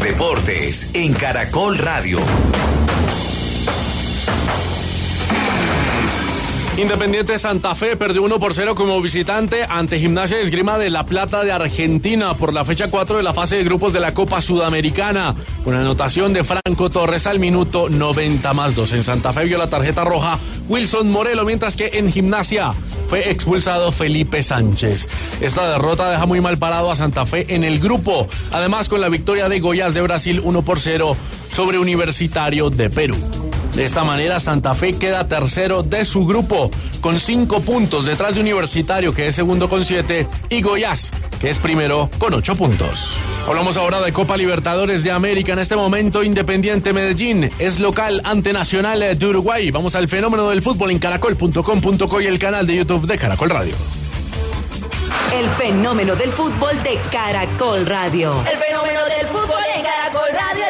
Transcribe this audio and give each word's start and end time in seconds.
deportes 0.00 0.90
en 0.94 1.12
Caracol 1.12 1.78
Radio. 1.78 2.18
Independiente 6.76 7.38
Santa 7.38 7.74
Fe 7.74 7.96
perdió 7.96 8.22
1 8.22 8.38
por 8.38 8.54
0 8.54 8.74
como 8.74 9.02
visitante 9.02 9.66
ante 9.68 9.98
Gimnasia 9.98 10.36
de 10.36 10.44
Esgrima 10.44 10.78
de 10.78 10.88
La 10.88 11.04
Plata 11.04 11.44
de 11.44 11.52
Argentina 11.52 12.34
por 12.34 12.54
la 12.54 12.64
fecha 12.64 12.88
4 12.88 13.16
de 13.16 13.22
la 13.22 13.34
fase 13.34 13.56
de 13.56 13.64
grupos 13.64 13.92
de 13.92 14.00
la 14.00 14.14
Copa 14.14 14.40
Sudamericana. 14.40 15.34
Con 15.64 15.74
anotación 15.74 16.32
de 16.32 16.44
Franco 16.44 16.88
Torres 16.88 17.26
al 17.26 17.38
minuto 17.38 17.90
90 17.90 18.52
más 18.54 18.76
2. 18.76 18.92
En 18.92 19.04
Santa 19.04 19.32
Fe 19.32 19.44
vio 19.44 19.58
la 19.58 19.68
tarjeta 19.68 20.04
roja 20.04 20.38
Wilson 20.68 21.10
Morelo, 21.10 21.44
mientras 21.44 21.76
que 21.76 21.90
en 21.94 22.10
Gimnasia 22.10 22.72
fue 23.08 23.30
expulsado 23.30 23.90
Felipe 23.90 24.42
Sánchez. 24.42 25.08
Esta 25.40 25.68
derrota 25.68 26.10
deja 26.10 26.24
muy 26.24 26.40
mal 26.40 26.56
parado 26.56 26.90
a 26.90 26.96
Santa 26.96 27.26
Fe 27.26 27.46
en 27.54 27.64
el 27.64 27.80
grupo. 27.80 28.28
Además, 28.52 28.88
con 28.88 29.00
la 29.00 29.08
victoria 29.08 29.48
de 29.48 29.58
Goiás 29.58 29.92
de 29.92 30.02
Brasil 30.02 30.40
1 30.42 30.62
por 30.62 30.80
0 30.80 31.16
sobre 31.52 31.78
Universitario 31.78 32.70
de 32.70 32.88
Perú. 32.88 33.16
De 33.74 33.84
esta 33.84 34.02
manera, 34.04 34.40
Santa 34.40 34.74
Fe 34.74 34.92
queda 34.92 35.28
tercero 35.28 35.82
de 35.82 36.04
su 36.04 36.26
grupo, 36.26 36.70
con 37.00 37.20
cinco 37.20 37.60
puntos 37.60 38.04
detrás 38.06 38.34
de 38.34 38.40
Universitario, 38.40 39.14
que 39.14 39.28
es 39.28 39.34
segundo 39.34 39.68
con 39.68 39.84
siete, 39.84 40.26
y 40.48 40.60
Goiás, 40.60 41.12
que 41.40 41.50
es 41.50 41.58
primero 41.58 42.10
con 42.18 42.34
ocho 42.34 42.56
puntos. 42.56 43.16
Hablamos 43.46 43.76
ahora 43.76 44.00
de 44.00 44.12
Copa 44.12 44.36
Libertadores 44.36 45.04
de 45.04 45.12
América. 45.12 45.52
En 45.52 45.60
este 45.60 45.76
momento, 45.76 46.22
Independiente 46.24 46.92
Medellín 46.92 47.50
es 47.58 47.78
local 47.78 48.20
ante 48.24 48.52
Nacional 48.52 49.18
de 49.18 49.26
Uruguay. 49.26 49.70
Vamos 49.70 49.94
al 49.94 50.08
fenómeno 50.08 50.48
del 50.48 50.62
fútbol 50.62 50.90
en 50.90 50.98
caracol.com.co 50.98 52.20
y 52.20 52.26
el 52.26 52.38
canal 52.38 52.66
de 52.66 52.76
YouTube 52.76 53.06
de 53.06 53.18
Caracol 53.18 53.50
Radio. 53.50 53.74
El 55.32 55.48
fenómeno 55.50 56.16
del 56.16 56.30
fútbol 56.30 56.76
de 56.82 56.98
Caracol 57.10 57.86
Radio. 57.86 58.44
El 58.50 58.58
fenómeno 58.58 59.00
del 59.04 59.26
fútbol 59.28 59.58
Radio 59.74 59.79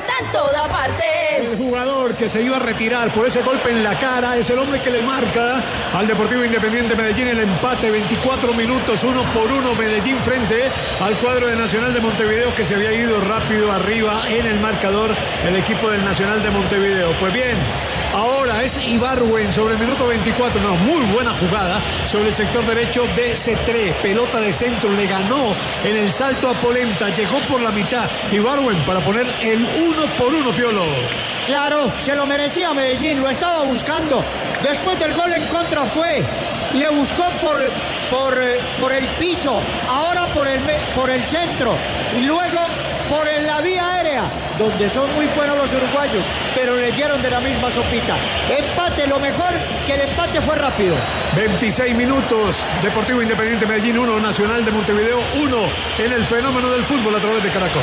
en. 0.00 1.52
El 1.52 1.56
jugador 1.56 2.14
que 2.14 2.28
se 2.28 2.42
iba 2.42 2.56
a 2.56 2.60
retirar 2.60 3.12
por 3.12 3.26
ese 3.26 3.42
golpe 3.42 3.70
en 3.70 3.82
la 3.82 3.98
cara 3.98 4.36
es 4.36 4.48
el 4.50 4.58
hombre 4.58 4.80
que 4.80 4.90
le 4.90 5.02
marca 5.02 5.62
al 5.94 6.06
Deportivo 6.06 6.44
Independiente 6.44 6.94
Medellín 6.94 7.28
el 7.28 7.40
empate 7.40 7.90
24 7.90 8.52
minutos, 8.54 9.02
uno 9.04 9.22
por 9.32 9.50
uno 9.50 9.74
Medellín 9.74 10.16
frente 10.18 10.68
al 11.00 11.16
cuadro 11.16 11.46
de 11.46 11.56
Nacional 11.56 11.92
de 11.94 12.00
Montevideo 12.00 12.54
que 12.54 12.64
se 12.64 12.74
había 12.74 12.92
ido 12.92 13.20
rápido 13.20 13.72
arriba 13.72 14.22
en 14.28 14.46
el 14.46 14.60
marcador 14.60 15.10
el 15.46 15.56
equipo 15.56 15.90
del 15.90 16.04
Nacional 16.04 16.42
de 16.42 16.50
Montevideo. 16.50 17.12
Pues 17.20 17.32
bien, 17.32 17.56
Ahora 18.12 18.64
es 18.64 18.76
Ibarwen 18.84 19.52
sobre 19.52 19.74
el 19.74 19.80
minuto 19.80 20.06
24. 20.06 20.60
No, 20.60 20.74
muy 20.76 21.00
buena 21.12 21.32
jugada 21.32 21.80
sobre 22.06 22.28
el 22.28 22.34
sector 22.34 22.66
derecho 22.66 23.04
de 23.14 23.34
C3. 23.34 23.94
Pelota 24.02 24.40
de 24.40 24.52
centro, 24.52 24.90
le 24.90 25.06
ganó 25.06 25.54
en 25.84 25.96
el 25.96 26.12
salto 26.12 26.48
a 26.48 26.54
Polenta. 26.54 27.10
Llegó 27.10 27.38
por 27.48 27.60
la 27.60 27.70
mitad 27.70 28.10
Ibarwen 28.32 28.78
para 28.84 29.00
poner 29.00 29.26
el 29.42 29.64
uno 29.64 30.06
por 30.18 30.34
uno, 30.34 30.52
Piolo. 30.52 30.84
Claro, 31.46 31.92
se 32.04 32.16
lo 32.16 32.26
merecía 32.26 32.74
Medellín, 32.74 33.22
lo 33.22 33.30
estaba 33.30 33.62
buscando. 33.62 34.24
Después 34.62 34.98
del 34.98 35.14
gol 35.14 35.32
en 35.32 35.46
contra 35.46 35.84
fue. 35.86 36.24
Le 36.74 36.88
buscó 36.90 37.24
por, 37.40 37.58
por, 38.10 38.42
eh, 38.42 38.58
por 38.80 38.92
el 38.92 39.06
piso, 39.18 39.60
ahora 39.88 40.26
por 40.34 40.46
el, 40.46 40.60
por 40.94 41.10
el 41.10 41.22
centro 41.24 41.74
y 42.16 42.22
luego 42.26 42.60
por 43.08 43.26
la 43.42 43.60
vía 43.60 43.94
aérea, 43.94 44.22
donde 44.60 44.90
son 44.90 45.12
muy 45.14 45.26
buenos 45.28 45.56
los 45.56 45.72
uruguayos, 45.72 46.22
pero 46.54 46.76
le 46.76 46.92
dieron 46.92 47.22
de 47.22 47.30
la 47.30 47.40
misma 47.40 47.72
sopita. 47.72 48.14
Empate, 48.50 49.06
lo 49.06 49.18
mejor 49.18 49.52
que 49.86 49.94
el 49.94 50.02
empate 50.02 50.38
fue 50.42 50.54
rápido. 50.54 50.96
26 51.34 51.96
minutos, 51.96 52.56
Deportivo 52.82 53.22
Independiente 53.22 53.64
Medellín 53.64 53.98
1, 53.98 54.20
Nacional 54.20 54.62
de 54.62 54.70
Montevideo 54.70 55.18
1, 55.42 55.56
en 56.04 56.12
el 56.12 56.24
fenómeno 56.26 56.70
del 56.70 56.84
fútbol 56.84 57.14
a 57.14 57.18
través 57.18 57.42
de 57.42 57.48
Caracol. 57.48 57.82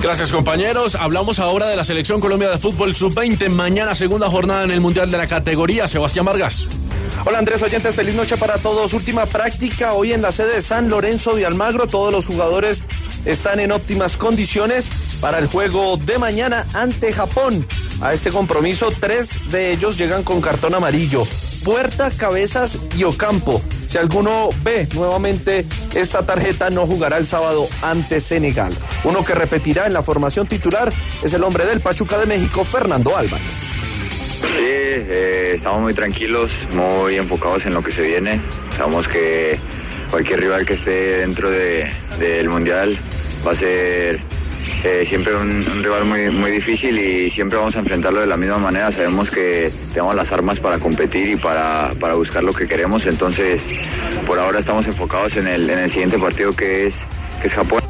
Gracias 0.00 0.30
compañeros. 0.30 0.94
Hablamos 0.94 1.40
ahora 1.40 1.66
de 1.66 1.74
la 1.74 1.84
Selección 1.84 2.20
Colombia 2.20 2.50
de 2.50 2.58
Fútbol 2.58 2.94
Sub-20. 2.94 3.50
Mañana 3.50 3.96
segunda 3.96 4.30
jornada 4.30 4.62
en 4.62 4.70
el 4.70 4.80
Mundial 4.80 5.10
de 5.10 5.18
la 5.18 5.26
categoría. 5.26 5.88
Sebastián 5.88 6.24
Vargas. 6.24 6.68
Hola 7.26 7.40
Andrés 7.40 7.60
Oyentes, 7.62 7.96
feliz 7.96 8.14
noche 8.14 8.36
para 8.36 8.58
todos. 8.58 8.92
Última 8.92 9.26
práctica 9.26 9.94
hoy 9.94 10.12
en 10.12 10.22
la 10.22 10.30
sede 10.30 10.54
de 10.54 10.62
San 10.62 10.88
Lorenzo 10.88 11.34
de 11.34 11.46
Almagro. 11.46 11.88
Todos 11.88 12.12
los 12.12 12.26
jugadores 12.26 12.84
están 13.24 13.58
en 13.58 13.72
óptimas 13.72 14.16
condiciones 14.16 15.07
para 15.20 15.38
el 15.38 15.46
juego 15.46 15.96
de 15.96 16.18
mañana 16.18 16.66
ante 16.74 17.12
Japón. 17.12 17.66
A 18.00 18.14
este 18.14 18.30
compromiso, 18.30 18.90
tres 18.98 19.50
de 19.50 19.72
ellos 19.72 19.98
llegan 19.98 20.22
con 20.22 20.40
cartón 20.40 20.74
amarillo. 20.74 21.24
Puerta, 21.64 22.10
Cabezas 22.16 22.78
y 22.96 23.02
Ocampo. 23.04 23.60
Si 23.88 23.98
alguno 23.98 24.50
ve 24.62 24.86
nuevamente 24.94 25.66
esta 25.94 26.24
tarjeta, 26.24 26.70
no 26.70 26.86
jugará 26.86 27.16
el 27.16 27.26
sábado 27.26 27.68
ante 27.82 28.20
Senegal. 28.20 28.72
Uno 29.04 29.24
que 29.24 29.34
repetirá 29.34 29.86
en 29.86 29.92
la 29.94 30.02
formación 30.02 30.46
titular 30.46 30.92
es 31.22 31.32
el 31.34 31.42
hombre 31.42 31.64
del 31.66 31.80
Pachuca 31.80 32.18
de 32.18 32.26
México, 32.26 32.64
Fernando 32.64 33.16
Álvarez. 33.16 33.54
Sí, 34.40 34.46
eh, 34.60 35.52
estamos 35.56 35.80
muy 35.82 35.94
tranquilos, 35.94 36.50
muy 36.72 37.16
enfocados 37.16 37.66
en 37.66 37.74
lo 37.74 37.82
que 37.82 37.90
se 37.90 38.02
viene. 38.02 38.40
Sabemos 38.76 39.08
que 39.08 39.58
cualquier 40.10 40.40
rival 40.40 40.64
que 40.64 40.74
esté 40.74 41.18
dentro 41.18 41.50
de- 41.50 41.90
del 42.20 42.48
Mundial 42.48 42.96
va 43.46 43.52
a 43.52 43.56
ser 43.56 44.20
eh, 44.84 45.04
siempre 45.04 45.34
un, 45.34 45.64
rival 45.82 46.04
muy, 46.04 46.30
muy 46.30 46.50
difícil 46.50 46.98
y 46.98 47.30
siempre 47.30 47.58
vamos 47.58 47.74
a 47.76 47.80
enfrentarlo 47.80 48.20
de 48.20 48.26
la 48.26 48.36
misma 48.36 48.58
manera. 48.58 48.92
Sabemos 48.92 49.30
que 49.30 49.72
tenemos 49.92 50.14
las 50.14 50.30
armas 50.32 50.60
para 50.60 50.78
competir 50.78 51.28
y 51.30 51.36
para, 51.36 51.90
para 52.00 52.14
buscar 52.14 52.44
lo 52.44 52.52
que 52.52 52.66
queremos. 52.66 53.06
Entonces, 53.06 53.70
por 54.26 54.38
ahora 54.38 54.60
estamos 54.60 54.86
enfocados 54.86 55.36
en 55.36 55.48
el, 55.48 55.68
en 55.68 55.78
el 55.80 55.90
siguiente 55.90 56.18
partido 56.18 56.52
que 56.54 56.86
es, 56.86 56.96
que 57.40 57.48
es 57.48 57.54
Japón. 57.54 57.82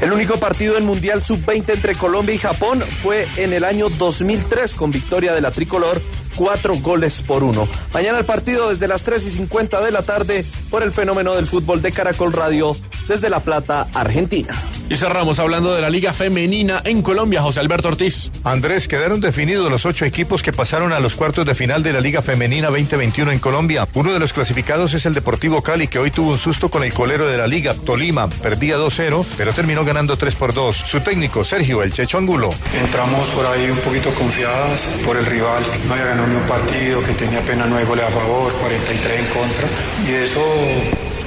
El 0.00 0.12
único 0.12 0.38
partido 0.38 0.74
del 0.74 0.84
Mundial 0.84 1.22
Sub-20 1.22 1.74
entre 1.74 1.94
Colombia 1.94 2.34
y 2.34 2.38
Japón 2.38 2.82
fue 3.02 3.28
en 3.36 3.52
el 3.52 3.64
año 3.64 3.88
2003 3.90 4.74
con 4.74 4.90
victoria 4.90 5.34
de 5.34 5.42
la 5.42 5.50
tricolor, 5.50 6.00
cuatro 6.36 6.74
goles 6.76 7.20
por 7.22 7.44
uno. 7.44 7.68
Mañana 7.92 8.18
el 8.18 8.24
partido 8.24 8.70
desde 8.70 8.88
las 8.88 9.02
3 9.02 9.26
y 9.26 9.30
50 9.30 9.82
de 9.82 9.90
la 9.90 10.00
tarde 10.02 10.44
por 10.70 10.82
el 10.82 10.92
fenómeno 10.92 11.34
del 11.34 11.46
fútbol 11.46 11.82
de 11.82 11.92
Caracol 11.92 12.32
Radio 12.32 12.74
desde 13.08 13.28
La 13.28 13.40
Plata, 13.40 13.88
Argentina. 13.92 14.54
Y 14.90 14.96
cerramos 14.96 15.38
hablando 15.38 15.72
de 15.72 15.80
la 15.80 15.88
Liga 15.88 16.12
Femenina 16.12 16.82
en 16.82 17.00
Colombia, 17.00 17.42
José 17.42 17.60
Alberto 17.60 17.86
Ortiz. 17.86 18.28
Andrés, 18.42 18.88
quedaron 18.88 19.20
definidos 19.20 19.70
los 19.70 19.86
ocho 19.86 20.04
equipos 20.04 20.42
que 20.42 20.52
pasaron 20.52 20.92
a 20.92 20.98
los 20.98 21.14
cuartos 21.14 21.46
de 21.46 21.54
final 21.54 21.84
de 21.84 21.92
la 21.92 22.00
Liga 22.00 22.22
Femenina 22.22 22.70
2021 22.70 23.30
en 23.30 23.38
Colombia. 23.38 23.86
Uno 23.94 24.12
de 24.12 24.18
los 24.18 24.32
clasificados 24.32 24.92
es 24.94 25.06
el 25.06 25.14
Deportivo 25.14 25.62
Cali, 25.62 25.86
que 25.86 26.00
hoy 26.00 26.10
tuvo 26.10 26.32
un 26.32 26.38
susto 26.38 26.70
con 26.70 26.82
el 26.82 26.92
colero 26.92 27.28
de 27.28 27.38
la 27.38 27.46
Liga, 27.46 27.72
Tolima. 27.72 28.28
Perdía 28.28 28.78
2-0, 28.78 29.24
pero 29.36 29.52
terminó 29.52 29.84
ganando 29.84 30.16
3 30.16 30.34
por 30.34 30.54
2. 30.54 30.74
Su 30.74 30.98
técnico, 31.02 31.44
Sergio 31.44 31.84
El 31.84 31.92
Checho 31.92 32.18
Angulo. 32.18 32.50
Entramos 32.74 33.28
por 33.28 33.46
ahí 33.46 33.70
un 33.70 33.78
poquito 33.78 34.10
confiadas 34.10 34.98
por 35.06 35.16
el 35.16 35.24
rival. 35.24 35.62
No 35.86 35.94
había 35.94 36.06
ganado 36.06 36.26
ni 36.26 36.34
un 36.34 36.46
partido, 36.48 37.00
que 37.04 37.12
tenía 37.12 37.38
apenas 37.38 37.68
9 37.68 37.84
goles 37.84 38.06
a 38.06 38.10
favor, 38.10 38.52
43 38.54 39.20
en 39.20 39.26
contra. 39.26 39.68
Y 40.08 40.14
eso 40.14 40.42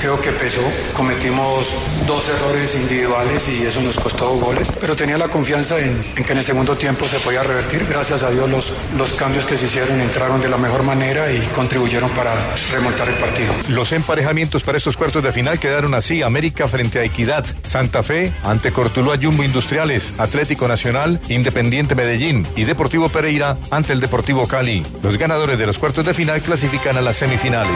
creo 0.03 0.19
que 0.19 0.31
pesó. 0.33 0.59
Cometimos 0.97 1.73
dos 2.05 2.27
errores 2.27 2.75
individuales 2.75 3.47
y 3.47 3.65
eso 3.65 3.79
nos 3.79 3.97
costó 3.97 4.31
goles. 4.35 4.69
Pero 4.77 4.97
tenía 4.97 5.17
la 5.17 5.29
confianza 5.29 5.79
en, 5.79 6.03
en 6.17 6.23
que 6.25 6.33
en 6.33 6.39
el 6.39 6.43
segundo 6.43 6.75
tiempo 6.75 7.07
se 7.07 7.19
podía 7.19 7.41
revertir. 7.41 7.85
Gracias 7.87 8.21
a 8.21 8.29
Dios 8.29 8.49
los, 8.49 8.73
los 8.97 9.13
cambios 9.13 9.45
que 9.45 9.57
se 9.57 9.65
hicieron 9.65 10.01
entraron 10.01 10.41
de 10.41 10.49
la 10.49 10.57
mejor 10.57 10.83
manera 10.83 11.31
y 11.31 11.39
contribuyeron 11.55 12.09
para 12.09 12.33
remontar 12.73 13.07
el 13.07 13.15
partido. 13.15 13.53
Los 13.69 13.93
emparejamientos 13.93 14.61
para 14.63 14.77
estos 14.77 14.97
cuartos 14.97 15.23
de 15.23 15.31
final 15.31 15.57
quedaron 15.57 15.93
así: 15.93 16.21
América 16.21 16.67
frente 16.67 16.99
a 16.99 17.03
Equidad, 17.05 17.45
Santa 17.63 18.03
Fe 18.03 18.33
ante 18.43 18.73
Cortuluá 18.73 19.17
Jumbo 19.21 19.43
Industriales, 19.43 20.11
Atlético 20.17 20.67
Nacional, 20.67 21.21
Independiente 21.29 21.95
Medellín 21.95 22.45
y 22.57 22.65
Deportivo 22.65 23.07
Pereira 23.07 23.55
ante 23.71 23.93
el 23.93 24.01
Deportivo 24.01 24.49
Cali. 24.49 24.83
Los 25.01 25.17
ganadores 25.17 25.57
de 25.57 25.65
los 25.65 25.77
cuartos 25.77 26.05
de 26.05 26.13
final 26.13 26.41
clasifican 26.41 26.97
a 26.97 27.01
las 27.01 27.15
semifinales. 27.15 27.71